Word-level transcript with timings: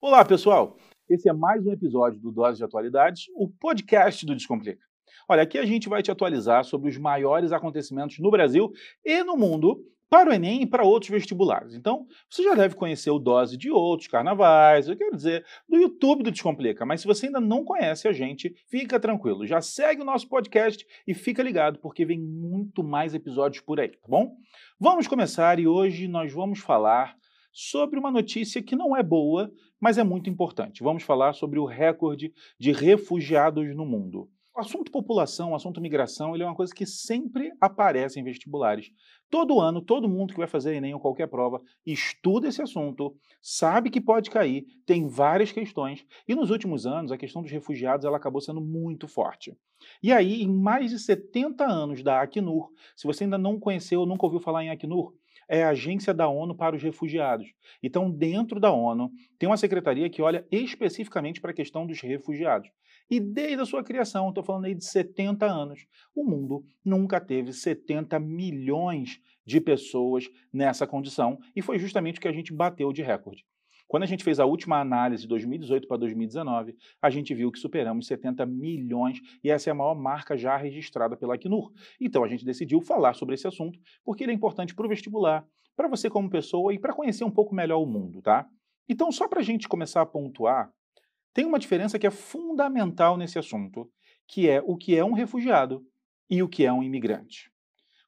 Olá, 0.00 0.24
pessoal! 0.24 0.76
Esse 1.10 1.28
é 1.28 1.32
mais 1.32 1.66
um 1.66 1.72
episódio 1.72 2.20
do 2.20 2.30
Dose 2.30 2.58
de 2.58 2.62
Atualidades, 2.62 3.24
o 3.34 3.48
podcast 3.48 4.24
do 4.24 4.32
Descomplica. 4.32 4.80
Olha, 5.28 5.42
aqui 5.42 5.58
a 5.58 5.66
gente 5.66 5.88
vai 5.88 6.04
te 6.04 6.10
atualizar 6.10 6.62
sobre 6.62 6.88
os 6.88 6.96
maiores 6.96 7.50
acontecimentos 7.50 8.20
no 8.20 8.30
Brasil 8.30 8.70
e 9.04 9.24
no 9.24 9.36
mundo 9.36 9.84
para 10.08 10.30
o 10.30 10.32
Enem 10.32 10.62
e 10.62 10.66
para 10.66 10.84
outros 10.84 11.10
vestibulares. 11.10 11.74
Então, 11.74 12.06
você 12.30 12.44
já 12.44 12.54
deve 12.54 12.76
conhecer 12.76 13.10
o 13.10 13.18
Dose 13.18 13.56
de 13.56 13.72
outros 13.72 14.08
carnavais, 14.08 14.88
eu 14.88 14.96
quero 14.96 15.16
dizer, 15.16 15.44
do 15.68 15.76
YouTube 15.76 16.22
do 16.22 16.30
Descomplica, 16.30 16.86
mas 16.86 17.00
se 17.00 17.06
você 17.08 17.26
ainda 17.26 17.40
não 17.40 17.64
conhece 17.64 18.06
a 18.06 18.12
gente, 18.12 18.54
fica 18.68 19.00
tranquilo, 19.00 19.48
já 19.48 19.60
segue 19.60 20.02
o 20.02 20.04
nosso 20.04 20.28
podcast 20.28 20.86
e 21.08 21.12
fica 21.12 21.42
ligado, 21.42 21.80
porque 21.80 22.04
vem 22.04 22.20
muito 22.20 22.84
mais 22.84 23.14
episódios 23.14 23.64
por 23.64 23.80
aí, 23.80 23.88
tá 23.88 24.06
bom? 24.08 24.36
Vamos 24.78 25.08
começar 25.08 25.58
e 25.58 25.66
hoje 25.66 26.06
nós 26.06 26.32
vamos 26.32 26.60
falar 26.60 27.16
sobre 27.60 27.98
uma 27.98 28.12
notícia 28.12 28.62
que 28.62 28.76
não 28.76 28.96
é 28.96 29.02
boa, 29.02 29.52
mas 29.80 29.98
é 29.98 30.04
muito 30.04 30.30
importante. 30.30 30.80
Vamos 30.80 31.02
falar 31.02 31.32
sobre 31.32 31.58
o 31.58 31.64
recorde 31.64 32.32
de 32.56 32.70
refugiados 32.70 33.74
no 33.74 33.84
mundo. 33.84 34.30
O 34.56 34.60
assunto 34.60 34.92
população, 34.92 35.50
o 35.50 35.54
assunto 35.56 35.80
migração, 35.80 36.34
ele 36.34 36.44
é 36.44 36.46
uma 36.46 36.54
coisa 36.54 36.72
que 36.72 36.86
sempre 36.86 37.50
aparece 37.60 38.20
em 38.20 38.22
vestibulares. 38.22 38.92
Todo 39.28 39.58
ano, 39.58 39.82
todo 39.82 40.08
mundo 40.08 40.32
que 40.32 40.38
vai 40.38 40.46
fazer 40.46 40.74
Enem 40.76 40.94
ou 40.94 41.00
qualquer 41.00 41.26
prova 41.26 41.60
estuda 41.84 42.46
esse 42.46 42.62
assunto, 42.62 43.16
sabe 43.42 43.90
que 43.90 44.00
pode 44.00 44.30
cair, 44.30 44.64
tem 44.86 45.08
várias 45.08 45.50
questões, 45.50 46.06
e 46.28 46.36
nos 46.36 46.50
últimos 46.50 46.86
anos 46.86 47.10
a 47.10 47.18
questão 47.18 47.42
dos 47.42 47.50
refugiados 47.50 48.06
ela 48.06 48.16
acabou 48.16 48.40
sendo 48.40 48.60
muito 48.60 49.08
forte. 49.08 49.56
E 50.00 50.12
aí, 50.12 50.42
em 50.42 50.48
mais 50.48 50.90
de 50.92 50.98
70 50.98 51.64
anos 51.64 52.04
da 52.04 52.20
Acnur, 52.20 52.70
se 52.94 53.06
você 53.06 53.24
ainda 53.24 53.38
não 53.38 53.58
conheceu 53.58 54.00
ou 54.00 54.06
nunca 54.06 54.26
ouviu 54.26 54.40
falar 54.40 54.64
em 54.64 54.70
Acnur, 54.70 55.12
é 55.48 55.64
a 55.64 55.70
Agência 55.70 56.12
da 56.12 56.28
ONU 56.28 56.54
para 56.54 56.76
os 56.76 56.82
Refugiados. 56.82 57.52
Então, 57.82 58.10
dentro 58.10 58.60
da 58.60 58.70
ONU, 58.70 59.10
tem 59.38 59.48
uma 59.48 59.56
secretaria 59.56 60.10
que 60.10 60.20
olha 60.20 60.46
especificamente 60.50 61.40
para 61.40 61.50
a 61.50 61.54
questão 61.54 61.86
dos 61.86 62.00
refugiados. 62.00 62.70
E 63.10 63.18
desde 63.18 63.62
a 63.62 63.66
sua 63.66 63.82
criação, 63.82 64.28
estou 64.28 64.44
falando 64.44 64.66
aí 64.66 64.74
de 64.74 64.84
70 64.84 65.46
anos, 65.46 65.86
o 66.14 66.24
mundo 66.24 66.62
nunca 66.84 67.18
teve 67.18 67.52
70 67.52 68.18
milhões 68.20 69.20
de 69.46 69.60
pessoas 69.60 70.28
nessa 70.52 70.86
condição, 70.86 71.38
e 71.56 71.62
foi 71.62 71.78
justamente 71.78 72.18
o 72.18 72.20
que 72.20 72.28
a 72.28 72.32
gente 72.32 72.52
bateu 72.52 72.92
de 72.92 73.02
recorde. 73.02 73.46
Quando 73.88 74.02
a 74.02 74.06
gente 74.06 74.22
fez 74.22 74.38
a 74.38 74.44
última 74.44 74.78
análise 74.78 75.22
de 75.22 75.28
2018 75.28 75.88
para 75.88 75.96
2019, 75.96 76.76
a 77.00 77.08
gente 77.08 77.34
viu 77.34 77.50
que 77.50 77.58
superamos 77.58 78.06
70 78.06 78.44
milhões 78.44 79.18
e 79.42 79.50
essa 79.50 79.70
é 79.70 79.72
a 79.72 79.74
maior 79.74 79.94
marca 79.94 80.36
já 80.36 80.56
registrada 80.56 81.16
pela 81.16 81.34
Acnur. 81.34 81.72
Então 81.98 82.22
a 82.22 82.28
gente 82.28 82.44
decidiu 82.44 82.82
falar 82.82 83.14
sobre 83.14 83.34
esse 83.34 83.48
assunto 83.48 83.80
porque 84.04 84.22
ele 84.22 84.32
é 84.32 84.34
importante 84.34 84.74
para 84.74 84.84
o 84.84 84.88
vestibular, 84.88 85.44
para 85.74 85.88
você 85.88 86.10
como 86.10 86.28
pessoa 86.28 86.74
e 86.74 86.78
para 86.78 86.92
conhecer 86.92 87.24
um 87.24 87.30
pouco 87.30 87.54
melhor 87.54 87.78
o 87.78 87.86
mundo, 87.86 88.20
tá? 88.20 88.46
Então, 88.88 89.12
só 89.12 89.28
para 89.28 89.40
a 89.40 89.42
gente 89.42 89.68
começar 89.68 90.00
a 90.00 90.06
pontuar, 90.06 90.72
tem 91.34 91.44
uma 91.44 91.58
diferença 91.58 91.98
que 91.98 92.06
é 92.06 92.10
fundamental 92.10 93.16
nesse 93.16 93.38
assunto, 93.38 93.90
que 94.26 94.48
é 94.48 94.62
o 94.64 94.76
que 94.76 94.96
é 94.96 95.04
um 95.04 95.12
refugiado 95.12 95.84
e 96.28 96.42
o 96.42 96.48
que 96.48 96.64
é 96.64 96.72
um 96.72 96.82
imigrante. 96.82 97.50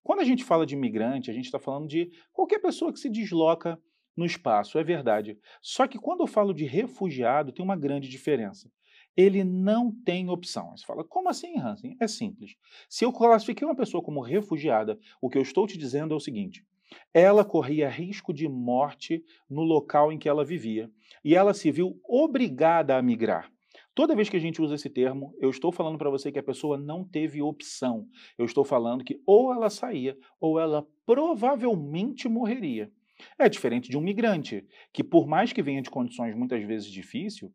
Quando 0.03 0.21
a 0.21 0.25
gente 0.25 0.43
fala 0.43 0.65
de 0.65 0.75
imigrante, 0.75 1.31
a 1.31 1.35
gente 1.35 1.45
está 1.45 1.59
falando 1.59 1.87
de 1.87 2.11
qualquer 2.33 2.59
pessoa 2.59 2.93
que 2.93 2.99
se 2.99 3.11
desloca 3.11 3.79
no 4.17 4.25
espaço, 4.25 4.79
é 4.79 4.85
verdade. 4.85 5.39
Só 5.61 5.87
que 5.87 5.99
quando 5.99 6.21
eu 6.21 6.27
falo 6.27 6.53
de 6.53 6.65
refugiado, 6.65 7.53
tem 7.53 7.65
uma 7.65 7.77
grande 7.77 8.09
diferença. 8.09 8.71
Ele 9.17 9.43
não 9.45 9.91
tem 9.91 10.29
opção. 10.29 10.77
Você 10.77 10.85
fala, 10.85 11.05
como 11.05 11.29
assim, 11.29 11.59
Hansen? 11.59 11.97
É 12.01 12.07
simples. 12.07 12.55
Se 12.89 13.05
eu 13.05 13.13
classifiquei 13.13 13.67
uma 13.67 13.77
pessoa 13.77 14.03
como 14.03 14.21
refugiada, 14.21 14.99
o 15.21 15.29
que 15.29 15.37
eu 15.37 15.43
estou 15.43 15.67
te 15.67 15.77
dizendo 15.77 16.15
é 16.15 16.17
o 16.17 16.21
seguinte: 16.21 16.65
ela 17.13 17.45
corria 17.45 17.89
risco 17.89 18.33
de 18.33 18.49
morte 18.49 19.25
no 19.49 19.63
local 19.63 20.13
em 20.13 20.19
que 20.19 20.29
ela 20.29 20.45
vivia 20.45 20.91
e 21.25 21.35
ela 21.35 21.55
se 21.55 21.71
viu 21.71 22.01
obrigada 22.05 22.97
a 22.97 23.03
migrar. 23.03 23.51
Toda 23.95 24.15
vez 24.15 24.29
que 24.29 24.37
a 24.37 24.41
gente 24.41 24.63
usa 24.63 24.77
esse 24.77 24.89
termo, 24.89 25.35
eu 25.41 25.51
estou 25.51 25.73
falando 25.73 25.99
para 25.99 26.11
você 26.11 26.31
que 26.31 26.39
a 26.39 26.43
pessoa 26.43 26.79
não 26.79 27.05
teve 27.05 27.43
opção. 27.43 28.07
Eu 28.39 28.45
estou 28.45 28.65
falando 28.65 29.05
que 29.05 29.21
ou 29.27 29.53
ela 29.53 29.69
saía 29.69 30.17
ou 30.41 30.59
ela 30.59 30.87
provavelmente 31.05 32.29
morreria. 32.29 32.91
É 33.39 33.49
diferente 33.49 33.91
de 33.91 33.97
um 33.97 34.01
migrante, 34.01 34.67
que 34.93 35.05
por 35.05 35.27
mais 35.27 35.53
que 35.53 35.63
venha 35.63 35.83
de 35.83 35.91
condições 35.91 36.35
muitas 36.35 36.63
vezes 36.65 36.89
difíceis, 36.89 37.51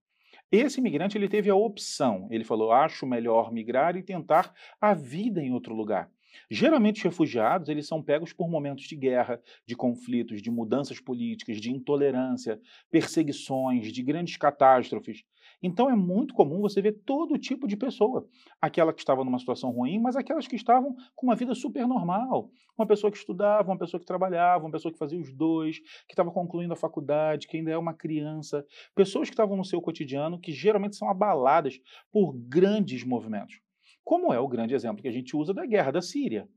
esse 0.51 0.79
imigrante 0.79 1.17
ele 1.17 1.27
teve 1.27 1.49
a 1.49 1.55
opção. 1.55 2.27
Ele 2.31 2.43
falou: 2.43 2.71
acho 2.71 3.05
melhor 3.05 3.51
migrar 3.51 3.95
e 3.95 4.03
tentar 4.03 4.53
a 4.79 4.93
vida 4.93 5.41
em 5.41 5.51
outro 5.51 5.73
lugar. 5.73 6.09
Geralmente, 6.49 6.97
os 6.97 7.03
refugiados 7.03 7.69
eles 7.69 7.87
são 7.87 8.03
pegos 8.03 8.33
por 8.33 8.49
momentos 8.49 8.85
de 8.85 8.95
guerra, 8.95 9.41
de 9.65 9.75
conflitos, 9.75 10.41
de 10.41 10.51
mudanças 10.51 10.99
políticas, 10.99 11.61
de 11.61 11.71
intolerância, 11.71 12.59
perseguições, 12.91 13.91
de 13.91 14.03
grandes 14.03 14.35
catástrofes. 14.37 15.23
Então 15.61 15.89
é 15.89 15.95
muito 15.95 16.33
comum 16.33 16.61
você 16.61 16.81
ver 16.81 16.93
todo 17.05 17.37
tipo 17.37 17.67
de 17.67 17.75
pessoa. 17.75 18.27
Aquela 18.61 18.93
que 18.93 19.01
estava 19.01 19.23
numa 19.23 19.39
situação 19.39 19.71
ruim, 19.71 19.99
mas 19.99 20.15
aquelas 20.15 20.47
que 20.47 20.55
estavam 20.55 20.95
com 21.15 21.27
uma 21.27 21.35
vida 21.35 21.53
super 21.55 21.87
normal. 21.87 22.49
Uma 22.77 22.85
pessoa 22.85 23.11
que 23.11 23.17
estudava, 23.17 23.71
uma 23.71 23.77
pessoa 23.77 23.99
que 23.99 24.05
trabalhava, 24.05 24.65
uma 24.65 24.71
pessoa 24.71 24.91
que 24.91 24.99
fazia 24.99 25.19
os 25.19 25.33
dois, 25.33 25.79
que 25.79 26.13
estava 26.13 26.31
concluindo 26.31 26.73
a 26.73 26.77
faculdade, 26.77 27.47
que 27.47 27.57
ainda 27.57 27.71
é 27.71 27.77
uma 27.77 27.93
criança. 27.93 28.65
Pessoas 28.93 29.29
que 29.29 29.33
estavam 29.33 29.55
no 29.55 29.65
seu 29.65 29.81
cotidiano, 29.81 30.39
que 30.39 30.51
geralmente 30.51 30.95
são 30.95 31.09
abaladas 31.09 31.79
por 32.11 32.33
grandes 32.33 33.03
movimentos 33.03 33.65
como 34.05 34.31
é 34.31 34.39
o 34.39 34.47
grande 34.47 34.75
exemplo 34.75 35.01
que 35.01 35.07
a 35.07 35.11
gente 35.11 35.35
usa 35.35 35.51
da 35.51 35.65
guerra 35.65 35.91
da 35.91 36.01
Síria. 36.01 36.47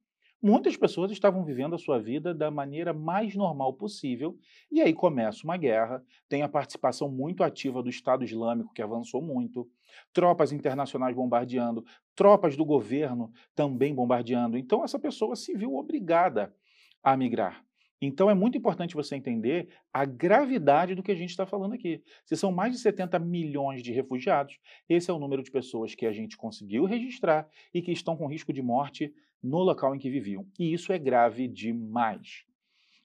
Muitas 0.41 0.77
pessoas 0.77 1.11
estavam 1.11 1.45
vivendo 1.45 1.75
a 1.75 1.79
sua 1.79 1.99
vida 1.99 2.33
da 2.33 2.49
maneira 2.49 2.93
mais 2.93 3.35
normal 3.35 3.75
possível, 3.75 4.39
e 4.71 4.81
aí 4.81 4.95
começa 4.95 5.43
uma 5.43 5.57
guerra, 5.57 6.01
tem 6.29 6.43
a 6.43 6.49
participação 6.49 7.11
muito 7.11 7.43
ativa 7.43 7.83
do 7.83 7.91
Estado 7.91 8.25
Islâmico, 8.25 8.73
que 8.73 8.81
avançou 8.81 9.21
muito, 9.21 9.69
tropas 10.13 10.53
internacionais 10.53 11.17
bombardeando, 11.17 11.85
tropas 12.15 12.57
do 12.57 12.65
governo 12.65 13.33
também 13.53 13.93
bombardeando. 13.93 14.57
Então, 14.57 14.85
essa 14.85 14.99
pessoa 14.99 15.35
se 15.35 15.57
viu 15.57 15.75
obrigada 15.75 16.55
a 17.03 17.17
migrar. 17.17 17.65
Então 18.01 18.31
é 18.31 18.35
muito 18.35 18.57
importante 18.57 18.95
você 18.95 19.17
entender 19.17 19.69
a 19.93 20.05
gravidade 20.05 20.95
do 20.95 21.03
que 21.03 21.11
a 21.11 21.17
gente 21.17 21.31
está 21.31 21.45
falando 21.45 21.75
aqui. 21.75 22.01
Se 22.25 22.37
são 22.37 22.53
mais 22.53 22.73
de 22.73 22.79
70 22.79 23.19
milhões 23.19 23.83
de 23.83 23.93
refugiados, 23.93 24.57
esse 24.89 25.11
é 25.11 25.15
o 25.15 25.19
número 25.19 25.43
de 25.43 25.51
pessoas 25.51 25.95
que 25.95 26.07
a 26.07 26.13
gente 26.13 26.37
conseguiu 26.37 26.85
registrar 26.85 27.49
e 27.75 27.83
que 27.83 27.91
estão 27.91 28.17
com 28.17 28.29
risco 28.29 28.53
de 28.53 28.63
morte 28.63 29.13
no 29.43 29.59
local 29.59 29.95
em 29.95 29.99
que 29.99 30.11
viviam. 30.11 30.47
E 30.59 30.73
isso 30.73 30.93
é 30.93 30.99
grave 30.99 31.49
demais. 31.49 32.45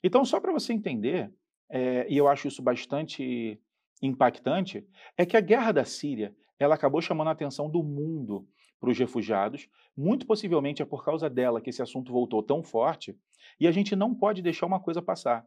Então, 0.04 0.26
só 0.26 0.40
para 0.40 0.52
você 0.52 0.74
entender, 0.74 1.32
é, 1.70 2.06
e 2.10 2.18
eu 2.18 2.28
acho 2.28 2.48
isso 2.48 2.62
bastante 2.62 3.60
impactante, 4.02 4.86
é 5.18 5.26
que 5.26 5.38
a 5.38 5.42
guerra 5.42 5.72
da 5.72 5.86
Síria 5.86 6.36
ela 6.60 6.76
acabou 6.76 7.02
chamando 7.02 7.30
a 7.30 7.32
atenção 7.32 7.70
do 7.70 7.84
mundo 7.84 8.48
para 8.80 8.90
os 8.90 8.98
refugiados. 8.98 9.70
Muito 9.96 10.26
possivelmente 10.26 10.82
é 10.82 10.86
por 10.86 11.04
causa 11.06 11.30
dela 11.30 11.62
que 11.62 11.70
esse 11.70 11.82
assunto 11.82 12.12
voltou 12.12 12.44
tão 12.44 12.62
forte. 12.62 13.18
E 13.60 13.68
a 13.68 13.72
gente 13.72 13.96
não 13.96 14.14
pode 14.14 14.42
deixar 14.42 14.66
uma 14.66 14.80
coisa 14.80 15.02
passar. 15.02 15.46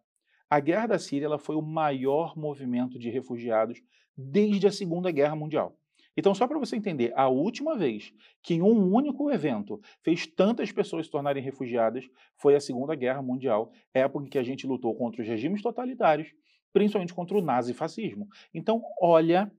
A 0.48 0.60
guerra 0.60 0.86
da 0.86 0.98
Síria 0.98 1.26
ela 1.26 1.38
foi 1.38 1.56
o 1.56 1.62
maior 1.62 2.36
movimento 2.36 2.98
de 2.98 3.10
refugiados 3.10 3.82
desde 4.16 4.66
a 4.66 4.72
Segunda 4.72 5.10
Guerra 5.10 5.36
Mundial. 5.36 5.76
Então, 6.16 6.34
só 6.34 6.46
para 6.46 6.58
você 6.58 6.76
entender, 6.76 7.12
a 7.14 7.28
última 7.28 7.76
vez 7.76 8.12
que 8.42 8.54
em 8.54 8.62
um 8.62 8.92
único 8.92 9.30
evento 9.30 9.80
fez 10.02 10.26
tantas 10.26 10.72
pessoas 10.72 11.06
se 11.06 11.12
tornarem 11.12 11.42
refugiadas 11.42 12.08
foi 12.36 12.54
a 12.54 12.60
Segunda 12.60 12.94
Guerra 12.94 13.20
Mundial, 13.20 13.70
época 13.92 14.26
em 14.26 14.28
que 14.30 14.38
a 14.38 14.42
gente 14.42 14.66
lutou 14.66 14.94
contra 14.94 15.20
os 15.20 15.28
regimes 15.28 15.62
totalitários, 15.62 16.32
principalmente 16.72 17.14
contra 17.14 17.36
o 17.36 17.42
nazifascismo. 17.42 18.26
Então, 18.54 18.82
olha 19.00 19.52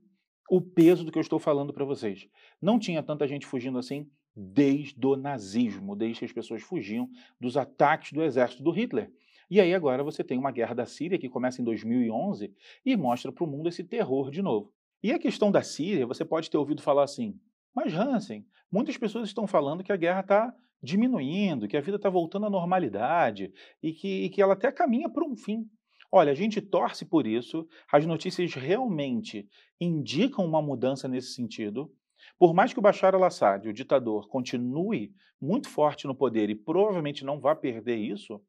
o 0.50 0.62
peso 0.62 1.04
do 1.04 1.12
que 1.12 1.18
eu 1.18 1.22
estou 1.22 1.40
falando 1.40 1.74
para 1.74 1.86
vocês. 1.86 2.28
Não 2.62 2.80
tinha 2.80 3.04
tanta 3.04 3.28
gente 3.28 3.46
fugindo 3.46 3.78
assim 3.78 4.10
desde 4.36 5.06
o 5.06 5.16
nazismo, 5.16 5.96
desde 5.96 6.20
que 6.20 6.26
as 6.26 6.32
pessoas 6.32 6.62
fugiam 6.62 7.10
dos 7.40 7.58
ataques 7.58 8.14
do 8.14 8.24
exército 8.24 8.64
do 8.64 8.72
Hitler. 8.72 9.12
E 9.50 9.62
aí 9.62 9.74
agora 9.74 10.04
você 10.04 10.24
tem 10.24 10.38
uma 10.38 10.52
guerra 10.52 10.76
da 10.76 10.86
Síria 10.86 11.18
que 11.18 11.30
começa 11.30 11.62
em 11.62 11.66
2011 11.66 12.54
e 12.86 12.96
mostra 12.96 13.32
para 13.32 13.44
o 13.44 13.48
mundo 13.48 13.70
esse 13.70 13.84
terror 13.84 14.30
de 14.30 14.42
novo. 14.42 14.74
E 15.04 15.12
a 15.12 15.20
questão 15.20 15.52
da 15.52 15.62
Síria, 15.62 16.08
você 16.08 16.26
pode 16.26 16.50
ter 16.50 16.58
ouvido 16.58 16.82
falar 16.82 17.04
assim, 17.04 17.40
mas 17.76 17.94
Hansen, 17.94 18.46
muitas 18.72 18.98
pessoas 18.98 19.28
estão 19.28 19.46
falando 19.46 19.84
que 19.84 19.92
a 19.92 19.98
guerra 19.98 20.22
está 20.22 20.54
diminuindo, 20.82 21.68
que 21.68 21.78
a 21.78 21.82
vida 21.82 21.98
está 21.98 22.10
voltando 22.10 22.46
à 22.46 22.50
normalidade 22.50 23.52
e 23.82 23.94
que, 23.94 24.26
e 24.26 24.30
que 24.30 24.42
ela 24.42 24.54
até 24.54 24.72
caminha 24.72 25.10
para 25.10 25.26
um 25.26 25.36
fim. 25.36 25.70
Olha, 26.12 26.32
a 26.32 26.36
gente 26.36 26.62
torce 26.62 27.06
por 27.06 27.28
isso, 27.28 27.68
as 27.92 28.06
notícias 28.06 28.54
realmente 28.54 29.48
indicam 29.80 30.46
uma 30.46 30.62
mudança 30.62 31.08
nesse 31.08 31.34
sentido. 31.34 31.92
Por 32.40 32.54
mais 32.54 32.74
que 32.74 32.80
o 32.80 32.82
Bashar 32.82 33.14
al-Assad, 33.14 33.68
o 33.68 33.74
ditador, 33.74 34.28
continue 34.28 35.14
muito 35.40 35.70
forte 35.70 36.08
no 36.08 36.16
poder 36.16 36.50
e 36.50 36.56
provavelmente 36.56 37.26
não 37.26 37.40
vá 37.40 37.56
perder 37.56 37.98
isso, 37.98 38.42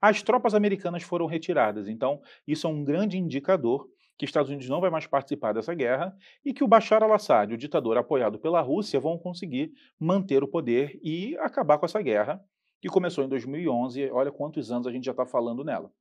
as 0.00 0.22
tropas 0.22 0.54
americanas 0.54 1.02
foram 1.02 1.26
retiradas. 1.26 1.88
Então, 1.88 2.20
isso 2.46 2.66
é 2.66 2.70
um 2.70 2.84
grande 2.84 3.18
indicador 3.18 3.88
que 4.16 4.24
os 4.24 4.28
Estados 4.28 4.50
Unidos 4.50 4.68
não 4.68 4.80
vai 4.80 4.90
mais 4.90 5.06
participar 5.06 5.52
dessa 5.52 5.74
guerra 5.74 6.16
e 6.44 6.52
que 6.52 6.64
o 6.64 6.68
Bashar 6.68 7.02
al-Assad, 7.02 7.52
o 7.52 7.58
ditador 7.58 7.96
apoiado 7.98 8.38
pela 8.38 8.60
Rússia, 8.60 8.98
vão 8.98 9.18
conseguir 9.18 9.72
manter 9.98 10.42
o 10.42 10.48
poder 10.48 10.98
e 11.02 11.36
acabar 11.38 11.78
com 11.78 11.86
essa 11.86 12.00
guerra 12.00 12.42
que 12.80 12.88
começou 12.88 13.24
em 13.24 13.28
2011. 13.28 14.10
Olha 14.10 14.32
quantos 14.32 14.70
anos 14.70 14.86
a 14.86 14.92
gente 14.92 15.04
já 15.04 15.12
está 15.12 15.26
falando 15.26 15.64
nela. 15.64 15.92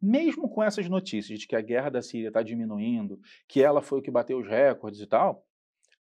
Mesmo 0.00 0.48
com 0.48 0.62
essas 0.62 0.88
notícias 0.88 1.38
de 1.38 1.46
que 1.46 1.54
a 1.54 1.60
guerra 1.60 1.90
da 1.90 2.02
Síria 2.02 2.28
está 2.28 2.42
diminuindo, 2.42 3.20
que 3.46 3.62
ela 3.62 3.80
foi 3.80 4.00
o 4.00 4.02
que 4.02 4.10
bateu 4.10 4.38
os 4.38 4.48
recordes 4.48 5.00
e 5.00 5.06
tal, 5.06 5.44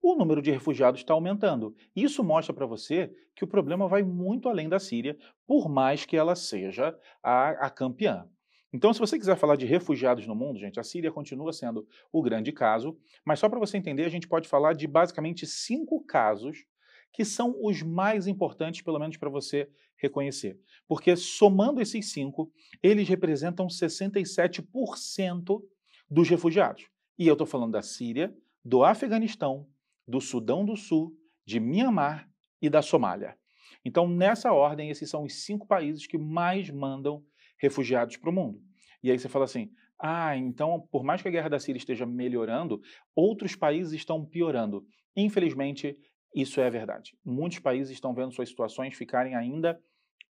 o 0.02 0.16
número 0.16 0.42
de 0.42 0.52
refugiados 0.52 1.02
está 1.02 1.14
aumentando. 1.14 1.76
Isso 1.96 2.24
mostra 2.24 2.54
para 2.54 2.66
você 2.66 3.12
que 3.36 3.44
o 3.44 3.48
problema 3.48 3.88
vai 3.88 4.04
muito 4.04 4.48
além 4.48 4.70
da 4.70 4.80
Síria, 4.80 5.18
por 5.46 5.68
mais 5.68 6.06
que 6.06 6.16
ela 6.16 6.36
seja 6.36 6.98
a, 7.22 7.50
a 7.50 7.70
campeã. 7.70 8.28
Então, 8.74 8.94
se 8.94 9.00
você 9.00 9.18
quiser 9.18 9.38
falar 9.38 9.56
de 9.56 9.66
refugiados 9.66 10.28
no 10.28 10.36
mundo, 10.36 10.60
gente, 10.60 10.80
a 10.80 10.84
Síria 10.84 11.12
continua 11.12 11.54
sendo 11.54 11.88
o 12.12 12.22
grande 12.22 12.52
caso, 12.52 12.98
mas 13.26 13.40
só 13.40 13.48
para 13.48 13.60
você 13.60 13.78
entender, 13.78 14.04
a 14.04 14.10
gente 14.10 14.28
pode 14.28 14.48
falar 14.48 14.74
de 14.74 14.86
basicamente 14.88 15.48
cinco 15.48 16.04
casos 16.04 16.66
que 17.14 17.24
são 17.24 17.56
os 17.64 17.82
mais 17.82 18.28
importantes, 18.28 18.82
pelo 18.82 19.00
menos 19.00 19.18
para 19.18 19.30
você 19.30 19.70
reconhecer. 19.98 20.60
Porque 20.88 21.16
somando 21.16 21.82
esses 21.82 22.12
cinco, 22.12 22.52
eles 22.84 23.08
representam 23.08 23.68
67% 23.68 25.64
dos 26.10 26.30
refugiados. 26.30 26.88
E 27.18 27.28
eu 27.28 27.34
estou 27.34 27.48
falando 27.48 27.72
da 27.72 27.82
Síria, 27.82 28.36
do 28.64 28.84
Afeganistão, 28.84 29.66
do 30.08 30.22
Sudão 30.22 30.64
do 30.64 30.76
Sul, 30.76 31.18
de 31.46 31.60
Mianmar 31.60 32.30
e 32.62 32.70
da 32.70 32.82
Somália. 32.82 33.38
Então, 33.84 34.08
nessa 34.08 34.52
ordem, 34.52 34.90
esses 34.90 35.10
são 35.10 35.24
os 35.24 35.46
cinco 35.46 35.66
países 35.66 36.06
que 36.06 36.18
mais 36.18 36.70
mandam 36.70 37.24
refugiados 37.60 38.18
para 38.18 38.30
o 38.30 38.34
mundo. 38.34 38.62
E 39.04 39.12
aí 39.12 39.18
você 39.18 39.30
fala 39.30 39.46
assim: 39.46 39.72
ah, 40.00 40.36
então, 40.36 40.88
por 40.92 41.04
mais 41.04 41.22
que 41.22 41.28
a 41.28 41.32
guerra 41.32 41.50
da 41.50 41.60
Síria 41.60 41.80
esteja 41.80 42.06
melhorando, 42.06 42.82
outros 43.16 43.56
países 43.56 43.94
estão 43.94 44.26
piorando. 44.26 44.86
Infelizmente, 45.16 45.98
isso 46.36 46.62
é 46.62 46.70
verdade. 46.70 47.18
Muitos 47.26 47.60
países 47.60 47.92
estão 47.92 48.14
vendo 48.14 48.34
suas 48.34 48.50
situações 48.50 48.96
ficarem 48.96 49.36
ainda 49.36 49.80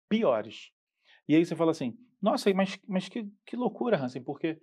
piores. 0.08 0.70
E 1.28 1.34
aí 1.34 1.44
você 1.44 1.54
fala 1.54 1.70
assim: 1.70 1.96
nossa, 2.20 2.52
mas, 2.54 2.78
mas 2.88 3.08
que, 3.08 3.28
que 3.46 3.56
loucura, 3.56 3.98
Hansen, 3.98 4.22
porque 4.22 4.58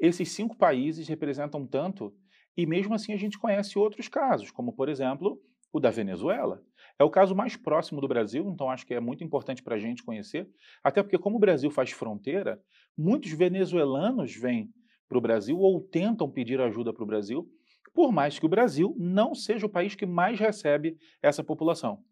esses 0.00 0.30
cinco 0.30 0.56
países 0.56 1.08
representam 1.08 1.66
tanto 1.66 2.14
e 2.56 2.66
mesmo 2.66 2.94
assim 2.94 3.12
a 3.12 3.16
gente 3.16 3.38
conhece 3.38 3.78
outros 3.78 4.08
casos, 4.08 4.50
como 4.50 4.72
por 4.72 4.88
exemplo 4.88 5.40
o 5.72 5.80
da 5.80 5.90
Venezuela. 5.90 6.62
É 6.98 7.04
o 7.04 7.10
caso 7.10 7.34
mais 7.34 7.56
próximo 7.56 8.00
do 8.00 8.08
Brasil, 8.08 8.48
então 8.48 8.70
acho 8.70 8.86
que 8.86 8.94
é 8.94 9.00
muito 9.00 9.22
importante 9.22 9.62
para 9.62 9.76
a 9.76 9.78
gente 9.78 10.02
conhecer, 10.02 10.48
até 10.82 11.02
porque 11.02 11.18
como 11.18 11.36
o 11.36 11.40
Brasil 11.40 11.70
faz 11.70 11.90
fronteira, 11.90 12.60
muitos 12.96 13.30
venezuelanos 13.32 14.34
vêm 14.34 14.72
para 15.08 15.18
o 15.18 15.20
Brasil 15.20 15.58
ou 15.58 15.80
tentam 15.80 16.30
pedir 16.30 16.60
ajuda 16.60 16.92
para 16.92 17.04
o 17.04 17.06
Brasil, 17.06 17.48
por 17.94 18.12
mais 18.12 18.38
que 18.38 18.46
o 18.46 18.48
Brasil 18.48 18.94
não 18.98 19.34
seja 19.34 19.66
o 19.66 19.70
país 19.70 19.94
que 19.94 20.06
mais 20.06 20.38
recebe 20.38 20.96
essa 21.22 21.42
população. 21.42 22.02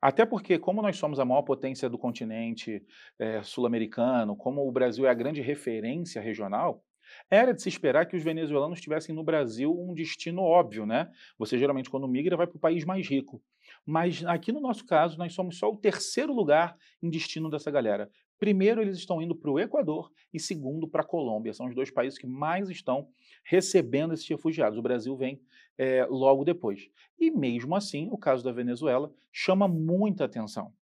Até 0.00 0.26
porque, 0.26 0.58
como 0.58 0.82
nós 0.82 0.96
somos 0.96 1.18
a 1.18 1.24
maior 1.24 1.42
potência 1.42 1.88
do 1.88 1.98
continente 1.98 2.84
é, 3.18 3.42
sul-americano, 3.42 4.36
como 4.36 4.66
o 4.66 4.72
Brasil 4.72 5.06
é 5.06 5.10
a 5.10 5.14
grande 5.14 5.40
referência 5.40 6.20
regional, 6.20 6.84
era 7.30 7.52
de 7.52 7.62
se 7.62 7.68
esperar 7.68 8.06
que 8.06 8.16
os 8.16 8.22
venezuelanos 8.22 8.80
tivessem 8.80 9.14
no 9.14 9.24
Brasil 9.24 9.72
um 9.72 9.94
destino 9.94 10.42
óbvio, 10.42 10.86
né? 10.86 11.10
Você 11.38 11.58
geralmente, 11.58 11.90
quando 11.90 12.08
migra, 12.08 12.36
vai 12.36 12.46
para 12.46 12.56
o 12.56 12.60
país 12.60 12.84
mais 12.84 13.08
rico. 13.08 13.42
Mas 13.84 14.24
aqui 14.24 14.52
no 14.52 14.60
nosso 14.60 14.84
caso, 14.84 15.18
nós 15.18 15.32
somos 15.34 15.58
só 15.58 15.70
o 15.70 15.76
terceiro 15.76 16.32
lugar 16.32 16.76
em 17.02 17.10
destino 17.10 17.50
dessa 17.50 17.70
galera. 17.70 18.10
Primeiro, 18.38 18.82
eles 18.82 18.98
estão 18.98 19.22
indo 19.22 19.34
para 19.34 19.50
o 19.50 19.58
Equador 19.58 20.10
e 20.32 20.38
segundo, 20.38 20.86
para 20.86 21.02
a 21.02 21.06
Colômbia. 21.06 21.54
São 21.54 21.66
os 21.66 21.74
dois 21.74 21.90
países 21.90 22.18
que 22.18 22.26
mais 22.26 22.68
estão 22.68 23.08
recebendo 23.44 24.12
esses 24.12 24.28
refugiados. 24.28 24.78
O 24.78 24.82
Brasil 24.82 25.16
vem 25.16 25.40
é, 25.78 26.04
logo 26.06 26.44
depois. 26.44 26.88
E 27.18 27.30
mesmo 27.30 27.74
assim, 27.74 28.08
o 28.10 28.18
caso 28.18 28.44
da 28.44 28.52
Venezuela 28.52 29.10
chama 29.32 29.66
muita 29.66 30.24
atenção. 30.24 30.72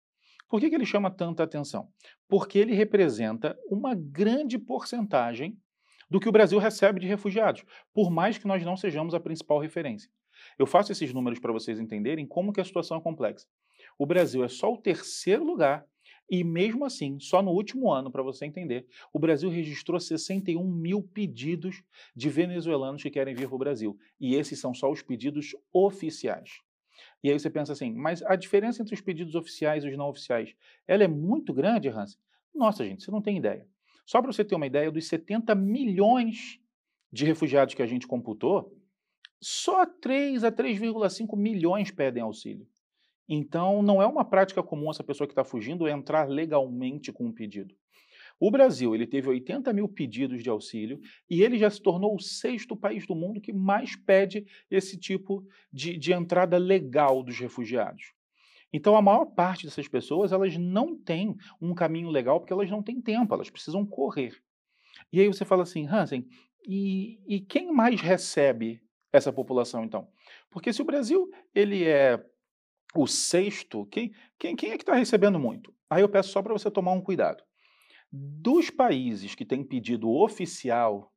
Por 0.49 0.61
que, 0.61 0.69
que 0.69 0.75
ele 0.75 0.87
chama 0.87 1.11
tanta 1.11 1.43
atenção? 1.43 1.89
Porque 2.29 2.59
ele 2.59 2.75
representa 2.75 3.57
uma 3.69 3.95
grande 3.95 4.59
porcentagem 4.59 5.59
do 6.11 6.21
que 6.21 6.29
o 6.29 6.33
Brasil 6.33 6.59
recebe 6.59 7.01
de 7.01 7.07
refugiados, 7.07 7.65
por 7.93 8.11
mais 8.11 8.39
que 8.39 8.47
nós 8.47 8.65
não 8.65 8.77
sejamos 8.77 9.15
a 9.15 9.21
principal 9.21 9.59
referência. 9.59 10.11
Eu 10.59 10.67
faço 10.67 10.93
esses 10.93 11.13
números 11.13 11.39
para 11.39 11.53
vocês 11.53 11.79
entenderem 11.79 12.27
como 12.27 12.53
que 12.53 12.61
a 12.61 12.65
situação 12.65 12.99
é 12.99 13.01
complexa. 13.01 13.47
O 13.99 14.07
Brasil 14.07 14.45
é 14.45 14.49
só 14.49 14.73
o 14.73 14.79
terceiro 14.79 15.45
lugar 15.45 15.87
e 16.31 16.43
mesmo 16.43 16.85
assim, 16.85 17.19
só 17.21 17.43
no 17.43 17.51
último 17.51 17.93
ano, 17.93 18.11
para 18.11 18.23
você 18.23 18.47
entender, 18.47 18.87
o 19.13 19.19
Brasil 19.19 19.51
registrou 19.51 20.01
61 20.01 20.65
mil 20.67 21.03
pedidos 21.03 21.83
de 22.17 22.31
venezuelanos 22.31 23.03
que 23.03 23.11
querem 23.11 23.35
vir 23.35 23.47
para 23.47 23.57
o 23.57 23.59
Brasil. 23.59 23.99
E 24.19 24.35
esses 24.35 24.59
são 24.59 24.73
só 24.73 24.91
os 24.91 25.03
pedidos 25.03 25.55
oficiais. 25.73 26.61
E 27.23 27.31
aí 27.31 27.39
você 27.39 27.51
pensa 27.51 27.73
assim, 27.73 27.93
mas 27.93 28.23
a 28.23 28.37
diferença 28.37 28.83
entre 28.83 28.95
os 28.95 29.01
pedidos 29.01 29.35
oficiais 29.35 29.85
e 29.85 29.89
os 29.89 29.97
não 29.97 30.09
oficiais, 30.09 30.55
ela 30.87 31.05
é 31.05 31.09
muito 31.09 31.53
grande, 31.53 31.89
Hans? 31.89 32.19
Nossa, 32.55 32.85
gente, 32.85 33.03
você 33.03 33.11
não 33.11 33.21
tem 33.21 33.37
ideia. 33.37 33.67
Só 34.05 34.21
para 34.21 34.33
você 34.33 34.45
ter 34.45 34.55
uma 34.55 34.67
ideia, 34.67 34.91
dos 34.91 35.07
70 35.07 35.55
milhões 35.55 36.61
de 37.13 37.25
refugiados 37.25 37.75
que 37.75 37.83
a 37.83 37.87
gente 37.87 38.07
computou, 38.07 38.77
só 39.41 39.87
3 39.87 40.45
a 40.45 40.53
3,5 40.53 41.37
milhões 41.37 41.91
pedem 41.91 42.23
auxílio. 42.23 42.67
Então, 43.29 43.83
não 43.83 44.03
é 44.03 44.07
uma 44.07 44.25
prática 44.25 44.63
comum 44.63 44.91
essa 44.91 45.03
pessoa 45.03 45.27
que 45.27 45.33
está 45.33 45.45
fugindo 45.45 45.89
entrar 45.89 46.29
legalmente 46.29 47.13
com 47.13 47.27
um 47.27 47.33
pedido. 47.33 47.75
O 48.39 48.51
Brasil 48.51 48.95
ele 48.95 49.07
teve 49.07 49.29
80 49.29 49.73
mil 49.73 49.89
pedidos 49.89 50.43
de 50.43 50.51
auxílio 50.51 51.01
e 51.31 51.43
ele 51.43 51.57
já 51.57 51.71
se 51.71 51.81
tornou 51.81 52.15
o 52.15 52.21
sexto 52.21 52.77
país 52.77 53.07
do 53.07 53.15
mundo 53.15 53.41
que 53.41 53.53
mais 53.53 53.97
pede 53.97 54.45
esse 54.71 54.99
tipo 54.99 55.47
de, 55.73 55.97
de 55.97 56.13
entrada 56.13 56.59
legal 56.59 57.23
dos 57.23 57.39
refugiados. 57.39 58.13
Então, 58.77 58.97
a 58.97 59.01
maior 59.01 59.27
parte 59.27 59.67
dessas 59.67 59.87
pessoas, 59.87 60.33
elas 60.33 60.57
não 60.57 60.97
têm 60.97 61.37
um 61.61 61.73
caminho 61.73 62.11
legal 62.11 62.41
porque 62.41 62.53
elas 62.53 62.69
não 62.69 62.83
têm 62.83 63.01
tempo, 63.01 63.33
elas 63.33 63.49
precisam 63.49 63.87
correr. 63.87 64.37
E 65.13 65.21
aí 65.21 65.29
você 65.29 65.45
fala 65.45 65.63
assim, 65.63 65.87
Hansen, 65.87 66.27
e, 66.67 67.21
e 67.25 67.41
quem 67.41 67.73
mais 67.73 68.01
recebe 68.01 68.83
essa 69.13 69.33
população, 69.33 69.85
então? 69.85 70.09
Porque 70.51 70.73
se 70.73 70.83
o 70.83 70.85
Brasil 70.85 71.31
ele 71.55 71.85
é 71.85 72.21
o 72.97 73.07
sexto, 73.07 73.87
quem, 73.87 74.13
quem, 74.37 74.57
quem 74.57 74.73
é 74.73 74.77
que 74.77 74.83
está 74.83 74.97
recebendo 74.97 75.39
muito? 75.39 75.73
Aí 75.89 76.03
eu 76.03 76.09
peço 76.09 76.31
só 76.31 76.43
para 76.43 76.53
você 76.53 76.69
tomar 76.69 76.95
um 76.95 77.01
cuidado. 77.01 77.45
Dos 78.11 78.71
países 78.71 79.37
que 79.37 79.45
têm 79.45 79.63
pedido 79.63 80.11
oficial, 80.11 81.13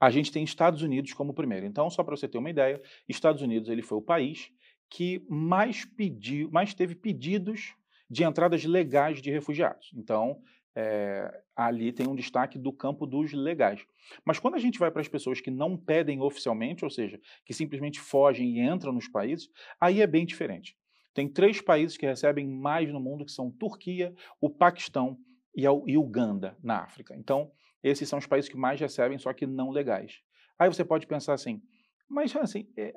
a 0.00 0.10
gente 0.10 0.32
tem 0.32 0.42
Estados 0.42 0.82
Unidos 0.82 1.12
como 1.12 1.32
primeiro. 1.32 1.64
Então, 1.64 1.88
só 1.88 2.02
para 2.02 2.16
você 2.16 2.26
ter 2.26 2.38
uma 2.38 2.50
ideia, 2.50 2.82
Estados 3.08 3.40
Unidos 3.40 3.68
ele 3.68 3.82
foi 3.82 3.98
o 3.98 4.02
país 4.02 4.50
que 4.92 5.24
mais 5.26 5.86
pediu, 5.86 6.50
mais 6.50 6.74
teve 6.74 6.94
pedidos 6.94 7.74
de 8.10 8.24
entradas 8.24 8.62
legais 8.62 9.22
de 9.22 9.30
refugiados. 9.30 9.90
Então, 9.96 10.42
é, 10.76 11.42
ali 11.56 11.92
tem 11.92 12.06
um 12.06 12.14
destaque 12.14 12.58
do 12.58 12.70
campo 12.70 13.06
dos 13.06 13.32
legais. 13.32 13.82
Mas 14.22 14.38
quando 14.38 14.56
a 14.56 14.58
gente 14.58 14.78
vai 14.78 14.90
para 14.90 15.00
as 15.00 15.08
pessoas 15.08 15.40
que 15.40 15.50
não 15.50 15.78
pedem 15.78 16.20
oficialmente, 16.20 16.84
ou 16.84 16.90
seja, 16.90 17.18
que 17.42 17.54
simplesmente 17.54 17.98
fogem 17.98 18.58
e 18.58 18.60
entram 18.60 18.92
nos 18.92 19.08
países, 19.08 19.48
aí 19.80 20.02
é 20.02 20.06
bem 20.06 20.26
diferente. 20.26 20.76
Tem 21.14 21.26
três 21.26 21.62
países 21.62 21.96
que 21.96 22.04
recebem 22.04 22.46
mais 22.46 22.92
no 22.92 23.00
mundo, 23.00 23.24
que 23.24 23.32
são 23.32 23.50
Turquia, 23.50 24.14
o 24.42 24.50
Paquistão 24.50 25.18
e 25.56 25.64
a 25.64 25.72
Uganda, 25.72 26.54
na 26.62 26.80
África. 26.82 27.16
Então, 27.16 27.50
esses 27.82 28.06
são 28.06 28.18
os 28.18 28.26
países 28.26 28.50
que 28.50 28.58
mais 28.58 28.78
recebem, 28.78 29.16
só 29.16 29.32
que 29.32 29.46
não 29.46 29.70
legais. 29.70 30.20
Aí 30.58 30.68
você 30.68 30.84
pode 30.84 31.06
pensar 31.06 31.32
assim, 31.32 31.62
mas 32.06 32.36
assim, 32.36 32.68
é, 32.76 32.92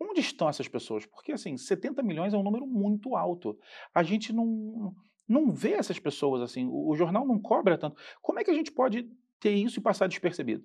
Onde 0.00 0.20
estão 0.20 0.48
essas 0.48 0.68
pessoas? 0.68 1.06
Porque, 1.06 1.32
assim, 1.32 1.56
70 1.56 2.02
milhões 2.02 2.34
é 2.34 2.36
um 2.36 2.42
número 2.42 2.66
muito 2.66 3.16
alto. 3.16 3.58
A 3.94 4.02
gente 4.02 4.32
não, 4.32 4.94
não 5.28 5.50
vê 5.50 5.72
essas 5.72 5.98
pessoas 5.98 6.42
assim, 6.42 6.66
o, 6.66 6.90
o 6.90 6.96
jornal 6.96 7.26
não 7.26 7.40
cobra 7.40 7.78
tanto. 7.78 8.00
Como 8.20 8.38
é 8.38 8.44
que 8.44 8.50
a 8.50 8.54
gente 8.54 8.72
pode 8.72 9.08
ter 9.40 9.52
isso 9.52 9.78
e 9.78 9.82
passar 9.82 10.06
despercebido? 10.06 10.64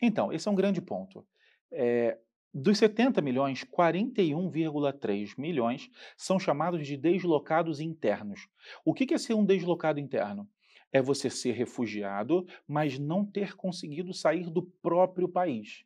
Então, 0.00 0.32
esse 0.32 0.48
é 0.48 0.50
um 0.50 0.54
grande 0.54 0.80
ponto. 0.80 1.26
É, 1.72 2.18
dos 2.52 2.78
70 2.78 3.20
milhões, 3.20 3.64
41,3 3.64 5.34
milhões 5.38 5.90
são 6.16 6.38
chamados 6.38 6.86
de 6.86 6.96
deslocados 6.96 7.80
internos. 7.80 8.48
O 8.84 8.92
que 8.94 9.12
é 9.14 9.18
ser 9.18 9.34
um 9.34 9.44
deslocado 9.44 10.00
interno? 10.00 10.48
É 10.92 11.00
você 11.00 11.30
ser 11.30 11.52
refugiado, 11.52 12.44
mas 12.66 12.98
não 12.98 13.24
ter 13.24 13.54
conseguido 13.54 14.12
sair 14.12 14.50
do 14.50 14.62
próprio 14.62 15.28
país. 15.28 15.84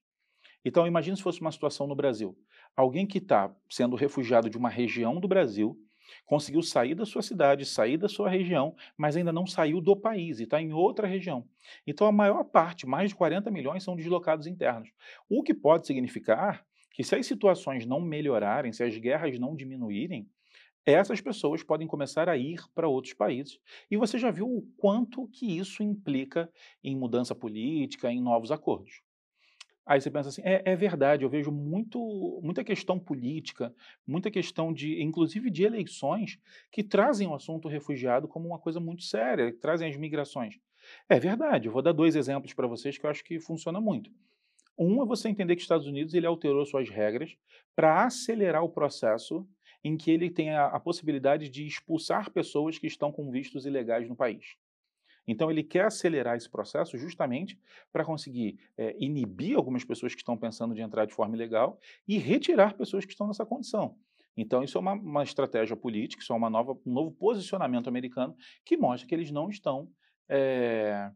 Então, 0.65 0.87
imagine 0.87 1.17
se 1.17 1.23
fosse 1.23 1.41
uma 1.41 1.53
situação 1.53 1.87
no 1.87 1.95
Brasil 1.95 2.37
alguém 2.77 3.07
que 3.07 3.19
está 3.19 3.55
sendo 3.69 3.97
refugiado 3.97 4.51
de 4.51 4.59
uma 4.59 4.69
região 4.69 5.21
do 5.21 5.29
Brasil, 5.29 5.79
conseguiu 6.27 6.63
sair 6.63 6.95
da 6.95 7.05
sua 7.05 7.23
cidade, 7.23 7.65
sair 7.65 7.97
da 7.97 8.09
sua 8.09 8.29
região, 8.29 8.75
mas 8.97 9.17
ainda 9.17 9.33
não 9.33 9.47
saiu 9.47 9.81
do 9.81 9.97
país 9.97 10.39
e 10.39 10.45
está 10.45 10.61
em 10.61 10.73
outra 10.73 11.07
região. 11.07 11.49
Então, 11.87 12.07
a 12.07 12.13
maior 12.13 12.45
parte, 12.45 12.87
mais 12.87 13.11
de 13.11 13.17
40 13.17 13.51
milhões, 13.51 13.83
são 13.83 13.97
deslocados 13.97 14.47
internos. 14.47 14.91
O 15.29 15.43
que 15.43 15.55
pode 15.55 15.87
significar 15.87 16.65
que, 16.93 17.03
se 17.03 17.15
as 17.15 17.27
situações 17.27 17.87
não 17.87 18.01
melhorarem, 18.01 18.73
se 18.73 18.83
as 18.83 18.97
guerras 18.97 19.39
não 19.39 19.57
diminuírem, 19.57 20.29
essas 20.87 21.21
pessoas 21.21 21.63
podem 21.63 21.87
começar 21.87 22.29
a 22.29 22.37
ir 22.37 22.61
para 22.75 22.87
outros 22.87 23.15
países. 23.15 23.59
E 23.91 23.97
você 23.97 24.19
já 24.19 24.31
viu 24.31 24.47
o 24.47 24.63
quanto 24.77 25.27
que 25.29 25.59
isso 25.59 25.83
implica 25.83 26.51
em 26.83 26.95
mudança 26.95 27.35
política, 27.35 28.13
em 28.13 28.21
novos 28.21 28.53
acordos. 28.53 29.01
Aí 29.87 30.01
você 30.01 30.11
pensa 30.11 30.31
assim, 30.31 30.43
é, 30.45 30.63
é, 30.65 30.75
verdade, 30.75 31.25
eu 31.25 31.29
vejo 31.29 31.51
muito, 31.51 32.41
muita 32.43 32.65
questão 32.65 32.99
política, 32.99 33.75
muita 34.07 34.31
questão 34.31 34.73
de, 34.73 35.03
inclusive 35.03 35.51
de 35.51 35.63
eleições, 35.63 36.39
que 36.73 36.83
trazem 36.83 37.29
o 37.29 37.35
assunto 37.35 37.69
refugiado 37.69 38.27
como 38.27 38.49
uma 38.49 38.59
coisa 38.59 38.81
muito 38.81 39.03
séria, 39.03 39.53
que 39.53 39.59
trazem 39.59 39.89
as 39.89 39.97
migrações. 39.97 40.59
É 41.09 41.19
verdade. 41.19 41.69
Eu 41.69 41.73
vou 41.73 41.83
dar 41.83 41.93
dois 41.93 42.17
exemplos 42.17 42.55
para 42.55 42.67
vocês 42.67 42.97
que 42.97 43.05
eu 43.05 43.11
acho 43.11 43.25
que 43.25 43.39
funciona 43.39 43.81
muito. 43.81 44.11
Um 44.77 45.03
é 45.03 45.07
você 45.07 45.29
entender 45.29 45.55
que 45.55 45.61
os 45.61 45.65
Estados 45.65 45.87
Unidos 45.87 46.15
ele 46.15 46.27
alterou 46.27 46.65
suas 46.67 46.89
regras 46.89 47.37
para 47.77 48.05
acelerar 48.05 48.65
o 48.65 48.69
processo 48.69 49.47
em 49.83 49.97
que 49.97 50.11
ele 50.11 50.31
tem 50.31 50.51
a, 50.51 50.67
a, 50.67 50.81
possibilidade 50.81 51.49
de 51.49 51.67
expulsar 51.67 52.31
pessoas 52.31 52.79
que 52.79 52.87
estão 52.87 53.13
com 53.13 53.31
vistos 53.31 53.67
ilegais 53.67 54.09
no 54.09 54.17
país. 54.17 54.57
Então, 55.27 55.51
ele 55.51 55.63
quer 55.63 55.87
acelerar 55.87 56.37
esse 56.37 56.49
processo 56.49 56.99
justamente 56.99 57.59
para 57.93 58.05
conseguir 58.05 58.59
é, 58.77 58.95
inibir 58.99 59.57
algumas 59.57 59.85
pessoas 59.85 60.15
que 60.15 60.21
estão 60.21 60.37
pensando 60.37 60.75
de 60.75 60.81
entrar 60.81 61.07
de 61.07 61.15
forma 61.15 61.35
ilegal 61.35 61.79
e 62.07 62.19
retirar 62.19 62.75
pessoas 62.75 63.05
que 63.05 63.13
estão 63.13 63.27
nessa 63.27 63.47
condição. 63.47 63.97
Então, 64.37 64.63
isso 64.63 64.77
é 64.77 64.81
uma, 64.81 64.93
uma 64.93 65.23
estratégia 65.23 65.77
política, 65.77 66.23
isso 66.23 66.33
é 66.33 66.51
nova, 66.51 66.73
um 66.85 66.93
novo 66.93 67.13
posicionamento 67.13 67.89
americano 67.89 68.37
que 68.65 68.77
mostra 68.77 69.09
que 69.09 69.15
eles 69.15 69.31
não 69.31 69.49
estão 69.49 69.89
é, 70.29 71.11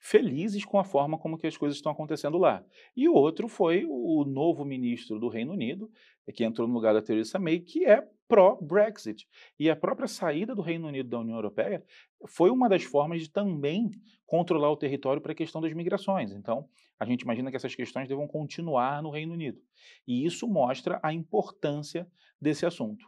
felizes 0.00 0.64
com 0.64 0.78
a 0.78 0.84
forma 0.84 1.18
como 1.18 1.38
que 1.38 1.46
as 1.46 1.56
coisas 1.56 1.76
estão 1.76 1.92
acontecendo 1.92 2.38
lá. 2.38 2.64
E 2.96 3.08
o 3.08 3.14
outro 3.14 3.48
foi 3.48 3.84
o 3.88 4.24
novo 4.24 4.64
ministro 4.64 5.18
do 5.18 5.28
Reino 5.28 5.52
Unido, 5.52 5.90
que 6.34 6.44
entrou 6.44 6.66
no 6.66 6.74
lugar 6.74 6.94
da 6.94 7.02
Theresa 7.02 7.38
May, 7.38 7.60
que 7.60 7.84
é 7.84 8.06
pró-Brexit. 8.28 9.28
E 9.58 9.70
a 9.70 9.76
própria 9.76 10.08
saída 10.08 10.54
do 10.54 10.62
Reino 10.62 10.88
Unido 10.88 11.08
da 11.08 11.20
União 11.20 11.36
Europeia 11.36 11.84
foi 12.26 12.50
uma 12.50 12.68
das 12.68 12.82
formas 12.82 13.22
de 13.22 13.30
também 13.30 13.90
controlar 14.26 14.70
o 14.70 14.76
território 14.76 15.20
para 15.22 15.32
a 15.32 15.34
questão 15.34 15.60
das 15.60 15.72
migrações. 15.72 16.32
Então, 16.32 16.68
a 16.98 17.04
gente 17.04 17.22
imagina 17.22 17.50
que 17.50 17.56
essas 17.56 17.74
questões 17.74 18.08
devam 18.08 18.26
continuar 18.26 19.02
no 19.02 19.10
Reino 19.10 19.34
Unido. 19.34 19.60
E 20.06 20.24
isso 20.24 20.48
mostra 20.48 20.98
a 21.02 21.12
importância 21.12 22.06
desse 22.40 22.64
assunto. 22.64 23.06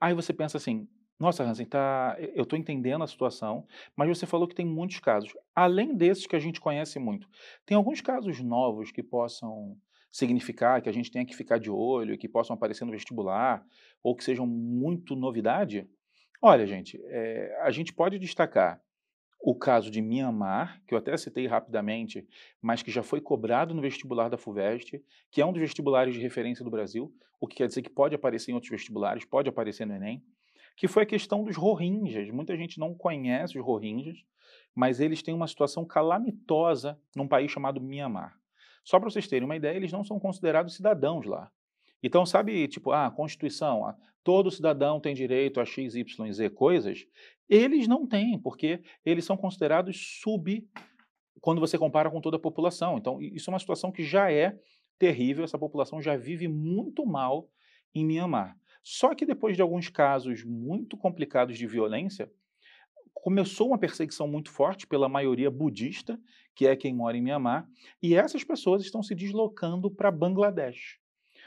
Aí 0.00 0.14
você 0.14 0.32
pensa 0.32 0.56
assim, 0.56 0.88
nossa, 1.22 1.44
Hansen, 1.44 1.66
tá, 1.66 2.16
eu 2.34 2.42
estou 2.42 2.58
entendendo 2.58 3.04
a 3.04 3.06
situação, 3.06 3.64
mas 3.94 4.08
você 4.08 4.26
falou 4.26 4.48
que 4.48 4.56
tem 4.56 4.66
muitos 4.66 4.98
casos. 4.98 5.32
Além 5.54 5.94
desses 5.94 6.26
que 6.26 6.34
a 6.34 6.40
gente 6.40 6.60
conhece 6.60 6.98
muito, 6.98 7.28
tem 7.64 7.76
alguns 7.76 8.00
casos 8.00 8.40
novos 8.40 8.90
que 8.90 9.04
possam 9.04 9.78
significar 10.10 10.82
que 10.82 10.88
a 10.88 10.92
gente 10.92 11.12
tenha 11.12 11.24
que 11.24 11.36
ficar 11.36 11.58
de 11.58 11.70
olho, 11.70 12.18
que 12.18 12.28
possam 12.28 12.54
aparecer 12.54 12.84
no 12.84 12.90
vestibular, 12.90 13.64
ou 14.02 14.16
que 14.16 14.24
sejam 14.24 14.44
muito 14.44 15.14
novidade? 15.14 15.88
Olha, 16.42 16.66
gente, 16.66 17.00
é, 17.04 17.56
a 17.62 17.70
gente 17.70 17.92
pode 17.92 18.18
destacar 18.18 18.82
o 19.40 19.54
caso 19.54 19.92
de 19.92 20.02
Mianmar, 20.02 20.82
que 20.88 20.92
eu 20.92 20.98
até 20.98 21.16
citei 21.16 21.46
rapidamente, 21.46 22.26
mas 22.60 22.82
que 22.82 22.90
já 22.90 23.04
foi 23.04 23.20
cobrado 23.20 23.72
no 23.72 23.80
vestibular 23.80 24.28
da 24.28 24.36
FUVEST, 24.36 25.00
que 25.30 25.40
é 25.40 25.46
um 25.46 25.52
dos 25.52 25.62
vestibulares 25.62 26.14
de 26.14 26.20
referência 26.20 26.64
do 26.64 26.70
Brasil, 26.70 27.14
o 27.40 27.46
que 27.46 27.56
quer 27.56 27.68
dizer 27.68 27.82
que 27.82 27.90
pode 27.90 28.16
aparecer 28.16 28.50
em 28.50 28.54
outros 28.54 28.70
vestibulares, 28.70 29.24
pode 29.24 29.48
aparecer 29.48 29.86
no 29.86 29.94
Enem, 29.94 30.20
que 30.76 30.88
foi 30.88 31.02
a 31.02 31.06
questão 31.06 31.44
dos 31.44 31.56
Rohingyas. 31.56 32.30
Muita 32.30 32.56
gente 32.56 32.78
não 32.78 32.94
conhece 32.94 33.58
os 33.58 33.64
Rohingyas, 33.64 34.24
mas 34.74 35.00
eles 35.00 35.22
têm 35.22 35.34
uma 35.34 35.46
situação 35.46 35.84
calamitosa 35.84 36.98
num 37.14 37.28
país 37.28 37.50
chamado 37.50 37.80
Mianmar. 37.80 38.38
Só 38.84 38.98
para 38.98 39.08
vocês 39.10 39.28
terem 39.28 39.44
uma 39.44 39.56
ideia, 39.56 39.76
eles 39.76 39.92
não 39.92 40.02
são 40.02 40.18
considerados 40.18 40.74
cidadãos 40.74 41.26
lá. 41.26 41.50
Então, 42.02 42.26
sabe, 42.26 42.66
tipo, 42.66 42.90
ah, 42.90 43.06
a 43.06 43.10
Constituição, 43.10 43.86
ah, 43.86 43.96
todo 44.24 44.50
cidadão 44.50 44.98
tem 44.98 45.14
direito 45.14 45.60
a 45.60 45.64
X, 45.64 45.94
Y, 45.94 46.32
Z 46.32 46.50
coisas, 46.50 47.06
eles 47.48 47.86
não 47.86 48.06
têm, 48.06 48.38
porque 48.38 48.82
eles 49.04 49.24
são 49.24 49.36
considerados 49.36 50.20
sub 50.20 50.66
quando 51.40 51.60
você 51.60 51.78
compara 51.78 52.10
com 52.10 52.20
toda 52.20 52.36
a 52.36 52.40
população. 52.40 52.98
Então, 52.98 53.20
isso 53.20 53.50
é 53.50 53.52
uma 53.52 53.58
situação 53.58 53.92
que 53.92 54.02
já 54.02 54.32
é 54.32 54.58
terrível, 54.98 55.44
essa 55.44 55.58
população 55.58 56.00
já 56.00 56.16
vive 56.16 56.48
muito 56.48 57.04
mal 57.04 57.48
em 57.94 58.04
Mianmar. 58.04 58.56
Só 58.82 59.14
que 59.14 59.24
depois 59.24 59.56
de 59.56 59.62
alguns 59.62 59.88
casos 59.88 60.44
muito 60.44 60.96
complicados 60.96 61.56
de 61.56 61.66
violência, 61.66 62.30
começou 63.14 63.68
uma 63.68 63.78
perseguição 63.78 64.26
muito 64.26 64.50
forte 64.50 64.86
pela 64.86 65.08
maioria 65.08 65.50
budista, 65.50 66.20
que 66.54 66.66
é 66.66 66.74
quem 66.74 66.94
mora 66.94 67.16
em 67.16 67.22
Mianmar, 67.22 67.68
e 68.02 68.14
essas 68.14 68.42
pessoas 68.42 68.82
estão 68.82 69.02
se 69.02 69.14
deslocando 69.14 69.90
para 69.90 70.10
Bangladesh. 70.10 70.98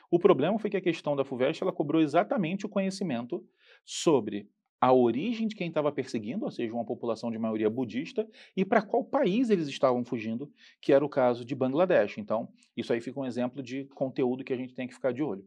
O 0.09 0.19
problema 0.19 0.57
foi 0.57 0.69
que 0.69 0.77
a 0.77 0.81
questão 0.81 1.15
da 1.15 1.25
FUVEST 1.25 1.61
ela 1.61 1.73
cobrou 1.73 2.01
exatamente 2.01 2.65
o 2.65 2.69
conhecimento 2.69 3.45
sobre 3.83 4.47
a 4.79 4.93
origem 4.93 5.47
de 5.47 5.55
quem 5.55 5.67
estava 5.67 5.91
perseguindo, 5.91 6.45
ou 6.45 6.51
seja, 6.51 6.73
uma 6.73 6.85
população 6.85 7.31
de 7.31 7.39
maioria 7.39 7.69
budista, 7.69 8.27
e 8.55 8.63
para 8.63 8.81
qual 8.81 9.03
país 9.03 9.49
eles 9.49 9.67
estavam 9.67 10.05
fugindo, 10.05 10.51
que 10.79 10.93
era 10.93 11.03
o 11.03 11.09
caso 11.09 11.43
de 11.43 11.55
Bangladesh. 11.55 12.17
Então, 12.17 12.49
isso 12.77 12.93
aí 12.93 13.01
fica 13.01 13.19
um 13.19 13.25
exemplo 13.25 13.63
de 13.63 13.85
conteúdo 13.95 14.43
que 14.43 14.53
a 14.53 14.57
gente 14.57 14.75
tem 14.75 14.87
que 14.87 14.93
ficar 14.93 15.11
de 15.11 15.23
olho. 15.23 15.45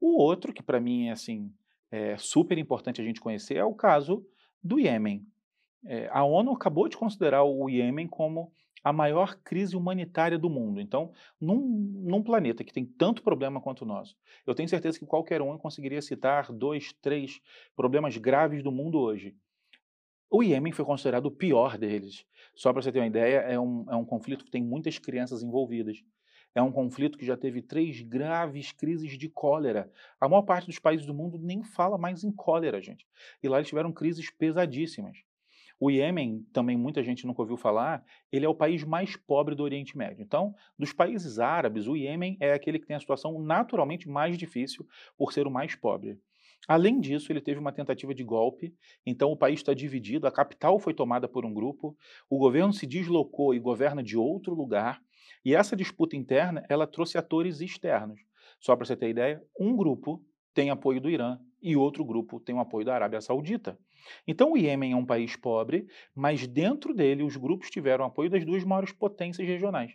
O 0.00 0.20
outro, 0.20 0.52
que 0.52 0.62
para 0.62 0.80
mim 0.80 1.08
é 1.08 1.12
assim, 1.12 1.52
é 1.90 2.16
super 2.16 2.58
importante 2.58 3.00
a 3.00 3.04
gente 3.04 3.20
conhecer, 3.20 3.56
é 3.56 3.64
o 3.64 3.74
caso 3.74 4.24
do 4.62 4.78
Iêmen. 4.78 5.26
É, 5.86 6.08
a 6.12 6.24
ONU 6.24 6.52
acabou 6.52 6.88
de 6.88 6.96
considerar 6.96 7.42
o 7.42 7.68
Iêmen 7.68 8.06
como 8.06 8.52
a 8.82 8.92
maior 8.92 9.36
crise 9.42 9.76
humanitária 9.76 10.38
do 10.38 10.48
mundo. 10.48 10.80
Então, 10.80 11.12
num, 11.40 11.60
num, 12.04 12.22
planeta 12.22 12.64
que 12.64 12.72
tem 12.72 12.84
tanto 12.84 13.22
problema 13.22 13.60
quanto 13.60 13.82
o 13.82 13.86
nosso, 13.86 14.16
eu 14.46 14.54
tenho 14.54 14.68
certeza 14.68 14.98
que 14.98 15.06
qualquer 15.06 15.42
um 15.42 15.56
conseguiria 15.58 16.00
citar 16.00 16.50
dois, 16.52 16.92
três 17.00 17.40
problemas 17.76 18.16
graves 18.16 18.62
do 18.62 18.72
mundo 18.72 18.98
hoje. 18.98 19.36
O 20.30 20.42
Iêmen 20.42 20.72
foi 20.72 20.84
considerado 20.84 21.26
o 21.26 21.30
pior 21.30 21.76
deles. 21.76 22.24
Só 22.54 22.72
para 22.72 22.82
você 22.82 22.92
ter 22.92 23.00
uma 23.00 23.06
ideia, 23.06 23.38
é 23.38 23.58
um, 23.58 23.84
é 23.90 23.96
um 23.96 24.04
conflito 24.04 24.44
que 24.44 24.50
tem 24.50 24.62
muitas 24.62 24.98
crianças 24.98 25.42
envolvidas. 25.42 26.02
É 26.54 26.60
um 26.60 26.72
conflito 26.72 27.16
que 27.16 27.24
já 27.24 27.36
teve 27.36 27.62
três 27.62 28.00
graves 28.00 28.72
crises 28.72 29.16
de 29.16 29.28
cólera. 29.28 29.90
A 30.20 30.28
maior 30.28 30.42
parte 30.42 30.66
dos 30.66 30.78
países 30.78 31.06
do 31.06 31.14
mundo 31.14 31.38
nem 31.38 31.62
fala 31.62 31.96
mais 31.96 32.24
em 32.24 32.32
cólera, 32.32 32.80
gente. 32.80 33.06
E 33.42 33.48
lá 33.48 33.58
eles 33.58 33.68
tiveram 33.68 33.92
crises 33.92 34.30
pesadíssimas. 34.30 35.18
O 35.78 35.90
Iêmen, 35.90 36.46
também 36.52 36.76
muita 36.76 37.02
gente 37.02 37.26
nunca 37.26 37.40
ouviu 37.40 37.56
falar, 37.56 38.04
ele 38.30 38.44
é 38.44 38.48
o 38.48 38.54
país 38.54 38.84
mais 38.84 39.16
pobre 39.16 39.54
do 39.54 39.62
Oriente 39.62 39.96
Médio. 39.96 40.22
Então, 40.22 40.54
dos 40.78 40.92
países 40.92 41.38
árabes, 41.38 41.86
o 41.86 41.96
Iêmen 41.96 42.36
é 42.38 42.52
aquele 42.52 42.78
que 42.78 42.86
tem 42.86 42.96
a 42.96 43.00
situação 43.00 43.40
naturalmente 43.40 44.06
mais 44.06 44.36
difícil 44.36 44.86
por 45.16 45.32
ser 45.32 45.46
o 45.46 45.50
mais 45.50 45.74
pobre. 45.74 46.20
Além 46.68 47.00
disso, 47.00 47.32
ele 47.32 47.40
teve 47.40 47.58
uma 47.58 47.72
tentativa 47.72 48.14
de 48.14 48.22
golpe, 48.22 48.74
então 49.06 49.32
o 49.32 49.36
país 49.36 49.60
está 49.60 49.72
dividido, 49.72 50.26
a 50.26 50.30
capital 50.30 50.78
foi 50.78 50.92
tomada 50.92 51.26
por 51.26 51.46
um 51.46 51.54
grupo, 51.54 51.96
o 52.28 52.36
governo 52.36 52.74
se 52.74 52.86
deslocou 52.86 53.54
e 53.54 53.58
governa 53.58 54.02
de 54.02 54.18
outro 54.18 54.54
lugar, 54.54 55.02
e 55.44 55.54
essa 55.54 55.76
disputa 55.76 56.16
interna, 56.16 56.64
ela 56.68 56.86
trouxe 56.86 57.16
atores 57.16 57.60
externos. 57.60 58.20
Só 58.60 58.76
para 58.76 58.86
você 58.86 58.96
ter 58.96 59.08
ideia, 59.08 59.42
um 59.58 59.74
grupo 59.74 60.22
tem 60.52 60.70
apoio 60.70 61.00
do 61.00 61.08
Irã 61.08 61.38
e 61.62 61.76
outro 61.76 62.04
grupo 62.04 62.40
tem 62.40 62.54
o 62.54 62.60
apoio 62.60 62.84
da 62.84 62.94
Arábia 62.94 63.20
Saudita. 63.20 63.78
Então 64.26 64.52
o 64.52 64.56
Iêmen 64.56 64.92
é 64.92 64.96
um 64.96 65.06
país 65.06 65.36
pobre, 65.36 65.86
mas 66.14 66.46
dentro 66.46 66.94
dele 66.94 67.22
os 67.22 67.36
grupos 67.36 67.70
tiveram 67.70 68.04
apoio 68.04 68.30
das 68.30 68.44
duas 68.44 68.64
maiores 68.64 68.92
potências 68.92 69.46
regionais. 69.46 69.94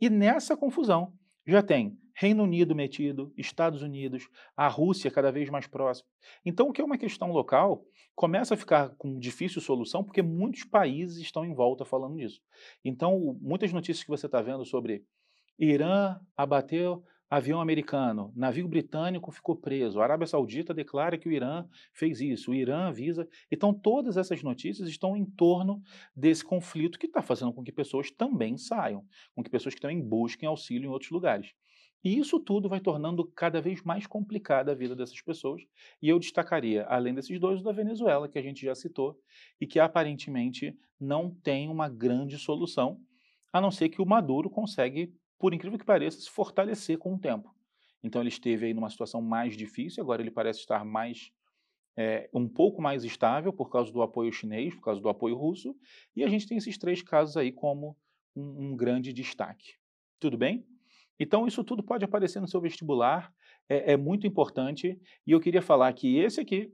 E 0.00 0.10
nessa 0.10 0.56
confusão 0.56 1.12
já 1.46 1.62
tem 1.62 1.98
Reino 2.14 2.44
Unido 2.44 2.74
metido, 2.74 3.32
Estados 3.36 3.82
Unidos, 3.82 4.28
a 4.56 4.68
Rússia 4.68 5.10
cada 5.10 5.32
vez 5.32 5.50
mais 5.50 5.66
próxima. 5.66 6.08
Então 6.44 6.68
o 6.68 6.72
que 6.72 6.80
é 6.80 6.84
uma 6.84 6.98
questão 6.98 7.32
local 7.32 7.84
começa 8.14 8.54
a 8.54 8.56
ficar 8.56 8.90
com 8.96 9.18
difícil 9.18 9.60
solução 9.60 10.04
porque 10.04 10.22
muitos 10.22 10.64
países 10.64 11.18
estão 11.18 11.44
em 11.44 11.52
volta 11.52 11.84
falando 11.84 12.16
disso. 12.16 12.40
Então 12.84 13.36
muitas 13.40 13.72
notícias 13.72 14.04
que 14.04 14.10
você 14.10 14.26
está 14.26 14.40
vendo 14.40 14.64
sobre 14.64 15.04
Irã 15.58 16.20
abateu 16.36 17.04
avião 17.36 17.60
americano, 17.60 18.32
navio 18.36 18.68
britânico 18.68 19.32
ficou 19.32 19.56
preso, 19.56 20.00
a 20.00 20.04
Arábia 20.04 20.26
Saudita 20.26 20.72
declara 20.72 21.18
que 21.18 21.28
o 21.28 21.32
Irã 21.32 21.66
fez 21.92 22.20
isso, 22.20 22.52
o 22.52 22.54
Irã 22.54 22.86
avisa. 22.86 23.28
Então, 23.50 23.74
todas 23.74 24.16
essas 24.16 24.42
notícias 24.42 24.88
estão 24.88 25.16
em 25.16 25.24
torno 25.24 25.82
desse 26.14 26.44
conflito 26.44 26.98
que 26.98 27.06
está 27.06 27.20
fazendo 27.20 27.52
com 27.52 27.64
que 27.64 27.72
pessoas 27.72 28.10
também 28.10 28.56
saiam, 28.56 29.04
com 29.34 29.42
que 29.42 29.50
pessoas 29.50 29.74
que 29.74 29.80
também 29.80 30.00
busquem 30.00 30.48
auxílio 30.48 30.86
em 30.86 30.92
outros 30.92 31.10
lugares. 31.10 31.52
E 32.04 32.18
isso 32.18 32.38
tudo 32.38 32.68
vai 32.68 32.78
tornando 32.78 33.24
cada 33.24 33.60
vez 33.60 33.82
mais 33.82 34.06
complicada 34.06 34.70
a 34.70 34.74
vida 34.74 34.94
dessas 34.94 35.20
pessoas. 35.20 35.62
E 36.00 36.08
eu 36.08 36.18
destacaria, 36.18 36.84
além 36.84 37.14
desses 37.14 37.40
dois, 37.40 37.60
o 37.60 37.64
da 37.64 37.72
Venezuela, 37.72 38.28
que 38.28 38.38
a 38.38 38.42
gente 38.42 38.64
já 38.64 38.74
citou, 38.74 39.18
e 39.60 39.66
que 39.66 39.80
aparentemente 39.80 40.76
não 41.00 41.30
tem 41.30 41.68
uma 41.68 41.88
grande 41.88 42.38
solução, 42.38 43.00
a 43.52 43.60
não 43.60 43.70
ser 43.70 43.88
que 43.88 44.02
o 44.02 44.06
Maduro 44.06 44.50
consegue 44.50 45.12
por 45.38 45.52
incrível 45.54 45.78
que 45.78 45.84
pareça, 45.84 46.20
se 46.20 46.30
fortalecer 46.30 46.98
com 46.98 47.14
o 47.14 47.18
tempo. 47.18 47.54
Então 48.02 48.20
ele 48.20 48.28
esteve 48.28 48.66
aí 48.66 48.74
numa 48.74 48.90
situação 48.90 49.22
mais 49.22 49.56
difícil, 49.56 50.02
agora 50.02 50.20
ele 50.20 50.30
parece 50.30 50.60
estar 50.60 50.84
mais 50.84 51.32
é, 51.96 52.28
um 52.34 52.48
pouco 52.48 52.82
mais 52.82 53.04
estável 53.04 53.52
por 53.52 53.70
causa 53.70 53.92
do 53.92 54.02
apoio 54.02 54.32
chinês, 54.32 54.74
por 54.74 54.82
causa 54.82 55.00
do 55.00 55.08
apoio 55.08 55.36
russo, 55.36 55.74
e 56.14 56.22
a 56.24 56.28
gente 56.28 56.46
tem 56.46 56.58
esses 56.58 56.76
três 56.76 57.02
casos 57.02 57.36
aí 57.36 57.52
como 57.52 57.96
um, 58.36 58.68
um 58.68 58.76
grande 58.76 59.12
destaque. 59.12 59.74
Tudo 60.18 60.36
bem? 60.36 60.66
Então 61.18 61.46
isso 61.46 61.62
tudo 61.62 61.82
pode 61.82 62.04
aparecer 62.04 62.40
no 62.40 62.48
seu 62.48 62.60
vestibular, 62.60 63.32
é, 63.68 63.92
é 63.92 63.96
muito 63.96 64.26
importante, 64.26 65.00
e 65.26 65.30
eu 65.30 65.40
queria 65.40 65.62
falar 65.62 65.92
que 65.92 66.18
esse 66.18 66.40
aqui 66.40 66.72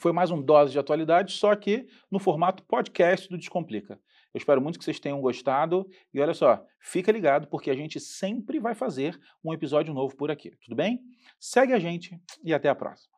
foi 0.00 0.12
mais 0.12 0.30
um 0.30 0.40
dose 0.40 0.72
de 0.72 0.78
atualidade, 0.78 1.32
só 1.32 1.54
que 1.56 1.86
no 2.10 2.18
formato 2.18 2.62
podcast 2.64 3.28
do 3.28 3.38
Descomplica. 3.38 4.00
Eu 4.34 4.38
espero 4.38 4.60
muito 4.60 4.78
que 4.78 4.84
vocês 4.84 4.98
tenham 4.98 5.20
gostado. 5.20 5.86
E 6.12 6.20
olha 6.20 6.34
só, 6.34 6.64
fica 6.80 7.12
ligado 7.12 7.48
porque 7.48 7.70
a 7.70 7.74
gente 7.74 8.00
sempre 8.00 8.58
vai 8.58 8.74
fazer 8.74 9.18
um 9.44 9.52
episódio 9.52 9.92
novo 9.92 10.16
por 10.16 10.30
aqui, 10.30 10.50
tudo 10.62 10.74
bem? 10.74 11.00
Segue 11.38 11.72
a 11.72 11.78
gente 11.78 12.18
e 12.42 12.54
até 12.54 12.68
a 12.68 12.74
próxima. 12.74 13.11